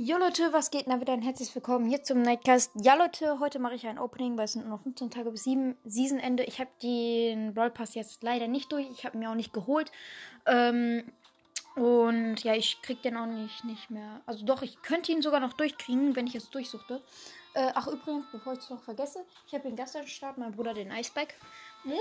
Jo 0.00 0.16
Leute, 0.16 0.52
was 0.52 0.70
geht? 0.70 0.86
Na 0.86 1.00
wieder 1.00 1.12
ein 1.12 1.22
herzliches 1.22 1.52
Willkommen 1.56 1.88
hier 1.88 2.04
zum 2.04 2.22
Nightcast. 2.22 2.70
Ja 2.76 2.94
Leute, 2.94 3.40
heute 3.40 3.58
mache 3.58 3.74
ich 3.74 3.84
ein 3.84 3.98
Opening, 3.98 4.36
weil 4.36 4.44
es 4.44 4.52
sind 4.52 4.64
nur 4.64 4.76
noch 4.76 4.84
15 4.84 5.10
Tage 5.10 5.32
bis 5.32 5.42
7 5.42 5.76
Seasonende. 5.84 6.44
Ich 6.44 6.60
habe 6.60 6.70
den 6.84 7.52
Brawl 7.52 7.72
Pass 7.72 7.96
jetzt 7.96 8.22
leider 8.22 8.46
nicht 8.46 8.70
durch. 8.70 8.88
Ich 8.92 9.04
habe 9.04 9.16
ihn 9.16 9.18
mir 9.18 9.30
auch 9.30 9.34
nicht 9.34 9.52
geholt. 9.52 9.90
Ähm, 10.46 11.02
und 11.74 12.44
ja, 12.44 12.54
ich 12.54 12.80
krieg 12.80 13.02
den 13.02 13.16
auch 13.16 13.26
nicht, 13.26 13.64
nicht 13.64 13.90
mehr. 13.90 14.20
Also 14.24 14.46
doch, 14.46 14.62
ich 14.62 14.80
könnte 14.82 15.10
ihn 15.10 15.20
sogar 15.20 15.40
noch 15.40 15.54
durchkriegen, 15.54 16.14
wenn 16.14 16.28
ich 16.28 16.34
jetzt 16.34 16.54
durchsuchte. 16.54 17.02
Äh, 17.54 17.72
ach 17.74 17.88
übrigens, 17.88 18.26
bevor 18.30 18.52
ich 18.52 18.60
es 18.60 18.70
noch 18.70 18.84
vergesse, 18.84 19.24
ich 19.48 19.52
habe 19.52 19.64
den 19.64 19.74
Gast 19.74 19.96
am 19.96 20.06
Start, 20.06 20.38
mein 20.38 20.52
Bruder 20.52 20.74
den 20.74 20.92
Icebike. 20.92 21.34
Moin! 21.82 21.98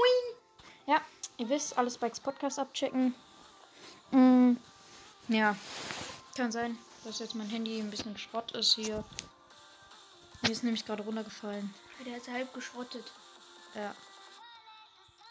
Ja, 0.85 1.01
ihr 1.37 1.49
wisst, 1.49 1.75
alles 1.75 1.95
Spikes 1.95 2.19
Podcast 2.19 2.59
abchecken. 2.59 3.15
Mm, 4.11 4.51
ja, 5.29 5.55
kann 6.35 6.51
sein 6.51 6.77
dass 7.07 7.19
jetzt 7.19 7.35
mein 7.35 7.47
Handy 7.47 7.79
ein 7.79 7.89
bisschen 7.89 8.17
Schrott 8.17 8.51
ist 8.51 8.75
hier. 8.75 9.03
Mir 10.41 10.51
ist 10.51 10.63
nämlich 10.63 10.85
gerade 10.85 11.03
runtergefallen. 11.03 11.73
Der 12.05 12.17
ist 12.17 12.27
halb 12.27 12.53
geschrottet. 12.53 13.05
Ja. 13.73 13.95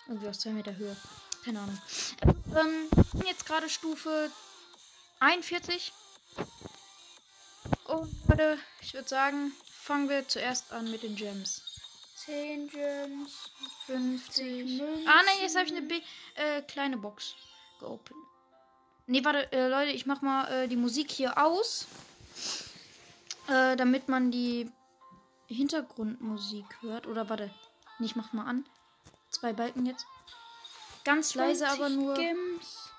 Irgendwie 0.06 0.28
aus 0.28 0.40
2 0.40 0.50
Meter 0.50 0.74
Höhe. 0.74 0.96
Keine 1.44 1.60
Ahnung. 1.60 1.78
Ähm, 2.22 2.88
bin 3.12 3.26
jetzt 3.26 3.44
gerade 3.44 3.68
Stufe 3.68 4.30
41. 5.20 5.92
Und 7.84 8.10
Leute, 8.28 8.58
ich 8.80 8.94
würde 8.94 9.08
sagen, 9.08 9.52
fangen 9.70 10.08
wir 10.08 10.26
zuerst 10.26 10.72
an 10.72 10.90
mit 10.90 11.02
den 11.02 11.14
Gems. 11.14 11.62
10 12.24 12.70
Gems, 12.70 13.50
50 13.86 14.80
Münzen. 14.80 15.08
Ah 15.08 15.22
nein, 15.26 15.36
jetzt 15.42 15.56
habe 15.56 15.66
ich 15.66 15.72
eine 15.72 15.82
B 15.82 16.00
äh, 16.36 16.62
kleine 16.62 16.96
Box 16.96 17.34
geopend. 17.78 18.18
Ne, 19.08 19.24
warte, 19.24 19.52
äh, 19.52 19.68
Leute, 19.68 19.92
ich 19.92 20.06
mach 20.06 20.20
mal 20.20 20.48
äh, 20.50 20.68
die 20.68 20.76
Musik 20.76 21.10
hier 21.10 21.38
aus. 21.38 21.86
Äh, 23.48 23.76
damit 23.76 24.08
man 24.08 24.32
die 24.32 24.70
Hintergrundmusik 25.46 26.64
hört. 26.80 27.06
Oder 27.06 27.28
warte. 27.28 27.50
Nee, 27.98 28.06
ich 28.06 28.16
mach 28.16 28.32
mal 28.32 28.46
an. 28.46 28.66
Zwei 29.30 29.52
Balken 29.52 29.86
jetzt. 29.86 30.06
Ganz 31.04 31.36
leise, 31.36 31.68
aber 31.68 31.88
nur. 31.88 32.14
Games, 32.14 32.90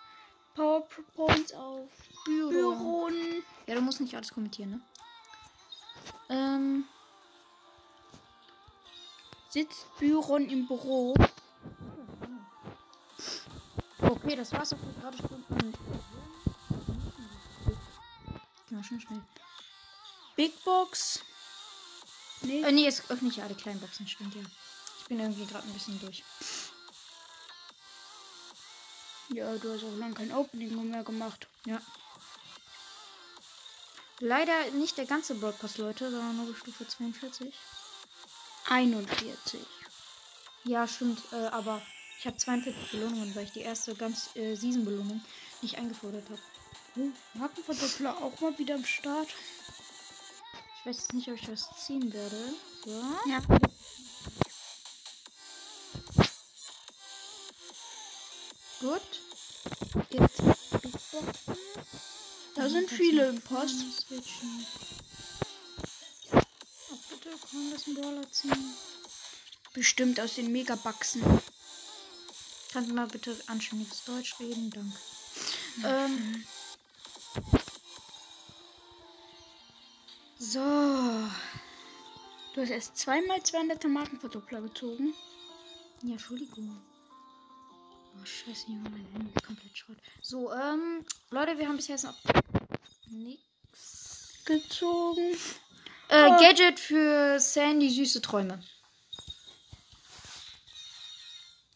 PowerPoints 0.56 1.54
auf 1.54 1.90
Büro. 2.24 2.50
Büron. 2.50 3.14
Ja, 3.66 3.76
du 3.76 3.82
musst 3.82 4.00
nicht 4.00 4.16
alles 4.16 4.34
kommentieren, 4.34 4.72
ne? 4.72 4.82
Ähm. 6.30 6.86
Sitzt 9.50 9.86
Büron 10.00 10.50
im 10.50 10.68
Büro. 10.68 11.16
Okay, 14.28 14.36
das 14.36 14.52
war's 14.52 14.74
auch 14.74 14.78
gerade 15.00 15.18
Stunden. 15.18 15.74
Ja, 18.70 18.84
schon 18.84 19.00
schnell. 19.00 19.22
Big 20.36 20.62
Box. 20.66 21.22
Nee. 22.42 22.62
Äh, 22.62 22.74
nee, 22.74 22.84
jetzt 22.84 23.10
öffne 23.10 23.30
ich 23.30 23.38
ja 23.38 23.46
alle 23.46 23.56
kleinen 23.56 23.80
Boxen, 23.80 24.06
stimmt 24.06 24.36
ja. 24.36 24.42
Ich 25.00 25.06
bin 25.06 25.22
irgendwie 25.22 25.46
gerade 25.46 25.66
ein 25.66 25.72
bisschen 25.72 25.98
durch. 26.02 26.26
Ja, 29.30 29.56
du 29.56 29.74
hast 29.74 29.86
auch 29.86 29.98
lange 29.98 30.16
kein 30.16 30.34
Opening 30.34 30.90
mehr 30.90 31.06
gemacht. 31.06 31.48
Ja. 31.66 31.82
Leider 34.20 34.72
nicht 34.72 34.98
der 34.98 35.06
ganze 35.06 35.36
Broadcast, 35.36 35.78
Leute, 35.78 36.12
sondern 36.12 36.36
nur 36.36 36.54
Stufe 36.54 36.86
42. 36.86 37.54
41. 38.68 39.62
Ja, 40.66 40.86
stimmt, 40.86 41.22
äh, 41.32 41.48
aber 41.48 41.82
ich 42.20 42.26
habe 42.26 42.38
42 42.38 42.92
Belohnungen, 42.92 43.36
weil 43.36 43.46
ich 43.46 43.52
die 43.52 43.62
erste 43.62 43.94
ganz 43.96 44.36
äh, 44.36 44.56
Season-Belohnung 44.56 45.22
nicht 45.62 45.78
eingefordert 45.78 46.30
habe. 46.30 46.42
Oh, 46.98 47.38
Markenverdoppler 47.38 48.18
auch 48.18 48.40
mal 48.42 48.58
wieder 48.58 48.76
am 48.76 48.86
Start. 48.86 49.28
Ich 50.80 50.86
weiß 50.86 50.98
jetzt 50.98 51.14
nicht, 51.14 51.28
ob 51.30 51.36
ich 51.36 51.50
was 51.50 51.70
ziehen 51.86 52.12
werde. 52.12 52.54
So. 52.84 53.04
Ja. 53.30 53.42
Gut. 58.80 59.02
Jetzt 60.10 60.38
Boxen. 61.12 61.58
Da 62.56 62.70
sind 62.70 62.90
viele 62.90 63.30
im 63.30 63.42
Post. 63.42 63.76
Oh, 64.12 64.22
bitte, 67.10 67.30
komm, 67.50 67.72
lass 67.72 67.86
einen 67.86 67.96
Brawler 67.96 68.32
ziehen. 68.32 68.74
Bestimmt 69.74 70.20
aus 70.20 70.36
den 70.36 70.52
Megabuxen. 70.52 71.22
Kannst 72.74 72.90
du 72.90 72.94
mal 72.94 73.08
bitte 73.08 73.36
anständiges 73.48 74.04
Deutsch 74.06 74.40
reden? 74.40 74.70
Danke. 74.70 74.98
Ähm. 75.84 76.44
So. 80.40 80.60
Du 82.54 82.62
hast 82.62 82.70
erst 82.70 82.98
zweimal 82.98 83.42
200 83.42 83.82
Tomatenverdoppler 83.82 84.62
gezogen. 84.62 85.14
Ja, 86.04 86.14
Entschuldigung. 86.14 86.82
Oh, 88.16 88.26
scheiße, 88.26 88.68
Junge, 88.68 88.90
mein 88.90 89.06
Handy 89.14 89.32
ist 89.36 89.46
komplett 89.46 89.78
Schrott. 89.78 89.98
So, 90.22 90.52
ähm, 90.52 91.06
Leute, 91.30 91.58
wir 91.58 91.68
haben 91.68 91.78
bisher 91.78 91.96
jetzt 91.96 92.06
noch 92.06 92.18
nix 93.08 94.44
gezogen. 94.46 95.36
Äh, 96.10 96.30
oh. 96.30 96.40
Gadget 96.40 96.80
für 96.80 97.40
Sandy 97.40 97.90
süße 97.90 98.22
Träume. 98.22 98.64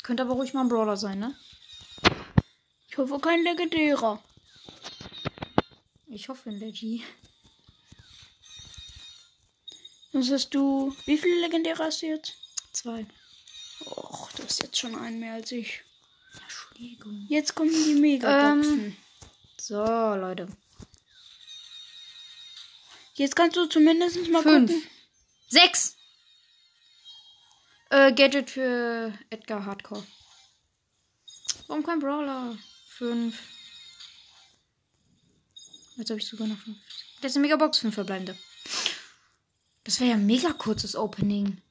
Könnte 0.03 0.23
aber 0.23 0.33
ruhig 0.33 0.53
mal 0.53 0.61
ein 0.61 0.69
Brawler 0.69 0.97
sein, 0.97 1.19
ne? 1.19 1.35
Ich 2.89 2.97
hoffe 2.97 3.19
kein 3.19 3.43
legendärer. 3.43 4.21
Ich 6.07 6.27
hoffe 6.27 6.49
ein 6.49 6.59
Leggy. 6.59 7.03
Was 10.11 10.29
hast 10.29 10.49
du? 10.53 10.93
Wie 11.05 11.17
viele 11.17 11.39
legendäre 11.41 11.85
hast 11.85 12.01
du 12.01 12.07
jetzt? 12.07 12.33
Zwei. 12.73 13.05
Och, 13.85 14.29
du 14.33 14.43
hast 14.43 14.61
jetzt 14.61 14.77
schon 14.77 14.95
einen 14.95 15.19
mehr 15.19 15.35
als 15.35 15.51
ich. 15.53 15.81
Entschuldigung. 16.41 17.25
Jetzt 17.29 17.55
kommen 17.55 17.71
die 17.71 17.95
Megaboxen. 17.95 18.85
Ähm, 18.85 18.97
so, 19.57 19.83
Leute. 19.83 20.49
Jetzt 23.13 23.35
kannst 23.35 23.55
du 23.55 23.65
zumindest 23.67 24.27
mal 24.29 24.41
Fünf. 24.43 24.69
gucken. 24.71 24.87
Sechs. 25.47 25.95
Äh, 27.91 28.13
Gadget 28.13 28.49
für 28.49 29.13
Edgar 29.29 29.65
Hardcore. 29.65 30.01
Warum 31.67 31.83
kein 31.83 31.99
Brawler? 31.99 32.57
Fünf. 32.87 33.37
Jetzt 35.97 36.09
habe 36.09 36.19
ich 36.19 36.25
sogar 36.25 36.47
noch 36.47 36.57
fünf. 36.57 36.77
Das 37.21 37.31
ist 37.31 37.35
eine 37.35 37.47
Megabox, 37.47 37.79
fünf 37.79 37.95
verbleibende. 37.95 38.37
Das 39.83 39.99
wäre 39.99 40.11
ja 40.11 40.15
ein 40.15 40.25
mega 40.25 40.53
kurzes 40.53 40.95
Opening. 40.95 41.61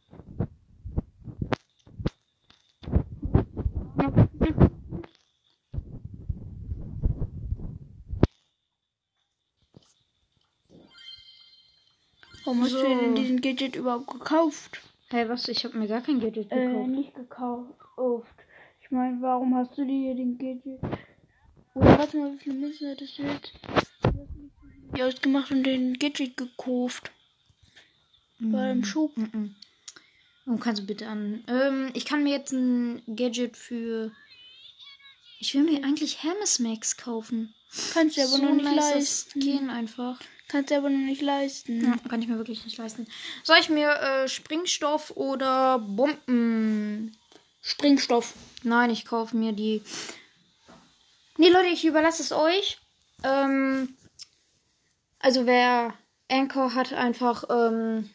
Warum 12.44 12.62
hast 12.62 12.72
So. 12.72 12.82
du 12.82 12.88
denn 12.88 13.14
diesen 13.14 13.40
Gadget 13.40 13.74
überhaupt 13.74 14.08
gekauft? 14.08 14.82
Hey, 15.10 15.28
was? 15.28 15.48
Ich 15.48 15.64
habe 15.64 15.76
mir 15.76 15.88
gar 15.88 16.00
kein 16.02 16.20
Gadget 16.20 16.50
Äh, 16.52 16.66
gekauft. 16.66 16.88
nicht 16.90 17.14
gekauft. 17.14 18.34
Ich 18.82 18.90
meine, 18.90 19.20
warum 19.20 19.54
hast 19.56 19.76
du 19.76 19.84
dir 19.84 20.14
den 20.14 20.38
Gadget? 20.38 20.80
Oder 21.74 21.98
warte 21.98 22.16
mal, 22.16 22.32
wie 22.32 22.38
viele 22.38 22.56
Münzen 22.56 22.88
hättest 22.88 23.18
du 23.18 23.22
jetzt? 23.22 23.52
Ja, 24.96 25.06
ausgemacht 25.06 25.50
und 25.50 25.64
den 25.64 25.94
Gadget 25.98 26.36
gekauft. 26.36 27.10
Beim 28.38 28.84
Schub. 28.84 29.16
Mhm. 29.16 29.54
Und 30.46 30.60
kannst 30.60 30.82
du 30.82 30.86
bitte 30.86 31.06
an. 31.08 31.44
Ähm, 31.46 31.90
ich 31.94 32.04
kann 32.06 32.22
mir 32.22 32.30
jetzt 32.32 32.52
ein 32.52 33.02
Gadget 33.14 33.56
für. 33.56 34.12
Ich 35.38 35.54
will 35.54 35.62
mir 35.62 35.84
eigentlich 35.84 36.22
Hermes 36.22 36.58
Max 36.58 36.96
kaufen. 36.96 37.54
Kannst 37.92 38.16
du 38.16 38.20
aber 38.22 38.30
so 38.30 38.42
noch 38.42 38.54
nicht 38.54 38.64
nice 38.64 38.94
leisten. 38.94 39.40
Skin 39.42 39.70
einfach. 39.70 40.18
Kannst 40.50 40.72
du 40.72 40.76
aber 40.76 40.90
noch 40.90 40.98
nicht 40.98 41.22
leisten. 41.22 41.84
Ja, 41.84 41.96
kann 42.08 42.20
ich 42.20 42.26
mir 42.26 42.36
wirklich 42.36 42.64
nicht 42.64 42.76
leisten. 42.76 43.06
Soll 43.44 43.58
ich 43.60 43.68
mir 43.68 43.90
äh, 43.90 44.28
Springstoff 44.28 45.16
oder 45.16 45.78
Bomben? 45.78 47.16
Springstoff. 47.62 48.34
Nein, 48.64 48.90
ich 48.90 49.04
kaufe 49.04 49.36
mir 49.36 49.52
die. 49.52 49.80
Nee, 51.36 51.50
Leute, 51.50 51.68
ich 51.68 51.84
überlasse 51.84 52.22
es 52.24 52.32
euch. 52.32 52.78
Ähm, 53.22 53.94
also 55.20 55.46
wer 55.46 55.94
Anchor 56.28 56.74
hat, 56.74 56.92
einfach. 56.94 57.44
Ähm, 57.48 58.10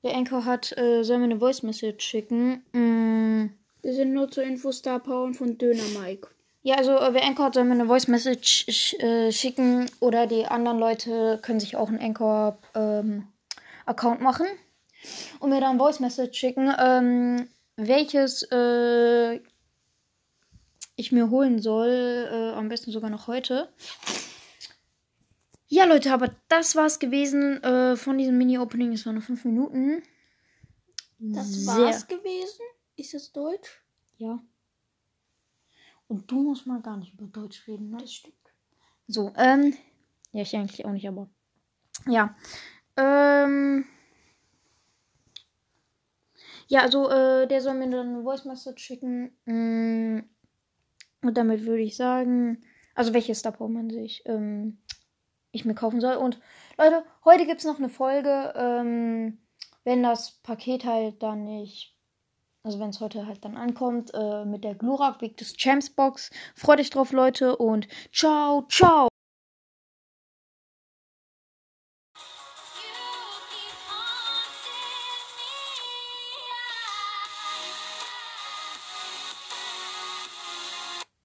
wer 0.00 0.16
Anchor 0.16 0.46
hat, 0.46 0.76
äh, 0.78 1.02
soll 1.02 1.18
mir 1.18 1.24
eine 1.24 1.40
Voice 1.40 1.62
Message 1.62 2.02
schicken. 2.02 2.64
Mm, 2.72 3.50
Wir 3.82 3.92
sind 3.92 4.14
nur 4.14 4.30
zur 4.30 4.44
Info 4.44 4.72
Star 4.72 4.98
Power 4.98 5.24
und 5.24 5.34
von 5.34 5.58
Döner 5.58 6.00
Mike. 6.00 6.28
Ja, 6.68 6.76
also 6.76 6.98
äh, 6.98 7.14
wer 7.14 7.24
Anchor 7.24 7.46
hat, 7.46 7.54
soll 7.54 7.64
mir 7.64 7.72
eine 7.72 7.86
Voice 7.86 8.08
Message 8.08 8.66
sch 8.68 8.92
äh, 9.02 9.32
schicken 9.32 9.90
oder 10.00 10.26
die 10.26 10.44
anderen 10.44 10.78
Leute 10.78 11.38
können 11.40 11.60
sich 11.60 11.76
auch 11.76 11.88
einen 11.88 11.98
Anchor 11.98 12.58
ähm, 12.74 13.26
Account 13.86 14.20
machen 14.20 14.46
und 15.40 15.48
mir 15.48 15.62
dann 15.62 15.78
Voice 15.78 15.98
Message 15.98 16.38
schicken, 16.38 16.70
ähm, 16.78 17.48
welches 17.76 18.42
äh, 18.52 19.40
ich 20.96 21.10
mir 21.10 21.30
holen 21.30 21.58
soll, 21.62 22.28
äh, 22.30 22.52
am 22.52 22.68
besten 22.68 22.90
sogar 22.90 23.08
noch 23.08 23.28
heute. 23.28 23.72
Ja, 25.68 25.86
Leute, 25.86 26.12
aber 26.12 26.36
das 26.50 26.76
war's 26.76 26.98
gewesen 26.98 27.62
äh, 27.62 27.96
von 27.96 28.18
diesem 28.18 28.36
Mini-Opening. 28.36 28.92
Es 28.92 29.06
waren 29.06 29.14
nur 29.14 29.22
fünf 29.22 29.42
Minuten. 29.46 30.02
Das 31.18 31.50
Sehr- 31.50 31.76
war's 31.78 32.06
gewesen? 32.06 32.60
Ist 32.94 33.14
das 33.14 33.32
Deutsch? 33.32 33.82
Ja. 34.18 34.38
Und 36.08 36.30
du 36.30 36.42
musst 36.42 36.66
mal 36.66 36.80
gar 36.80 36.96
nicht 36.96 37.14
über 37.14 37.26
Deutsch 37.26 37.66
reden, 37.68 37.90
ne? 37.90 37.98
Das 37.98 38.12
stimmt. 38.12 38.34
So, 39.06 39.32
ähm. 39.36 39.74
Ja, 40.32 40.42
ich 40.42 40.56
eigentlich 40.56 40.84
auch 40.84 40.92
nicht, 40.92 41.06
aber. 41.06 41.28
Ja. 42.06 42.34
Ähm. 42.96 43.84
Ja, 46.66 46.80
also, 46.82 47.10
äh, 47.10 47.46
der 47.46 47.60
soll 47.60 47.74
mir 47.74 47.88
dann 47.90 48.08
eine 48.14 48.22
Voice 48.22 48.44
Message 48.44 48.82
schicken. 48.82 49.32
Mm, 49.46 50.20
Und 51.22 51.36
damit 51.36 51.64
würde 51.66 51.82
ich 51.82 51.96
sagen. 51.96 52.64
Also, 52.94 53.14
welches 53.14 53.40
Star 53.40 53.54
man 53.68 53.90
sich, 53.90 54.22
ähm, 54.26 54.78
ich 55.52 55.64
mir 55.64 55.74
kaufen 55.74 56.00
soll. 56.00 56.16
Und, 56.16 56.40
Leute, 56.78 57.04
heute 57.24 57.46
gibt 57.46 57.60
es 57.60 57.66
noch 57.66 57.78
eine 57.78 57.88
Folge, 57.88 58.52
ähm, 58.56 59.38
wenn 59.84 60.02
das 60.02 60.40
Paket 60.42 60.84
halt 60.84 61.22
dann 61.22 61.44
nicht 61.44 61.97
also 62.68 62.80
wenn 62.80 62.90
es 62.90 63.00
heute 63.00 63.26
halt 63.26 63.42
dann 63.46 63.56
ankommt, 63.56 64.12
äh, 64.12 64.44
mit 64.44 64.62
der 64.62 64.74
Glurak 64.74 65.20
Big 65.20 65.38
des 65.38 65.56
Champs 65.56 65.88
Box. 65.88 66.30
Freut 66.54 66.80
euch 66.80 66.90
drauf, 66.90 67.12
Leute, 67.12 67.56
und 67.56 67.88
ciao, 68.12 68.66
ciao. 68.68 69.07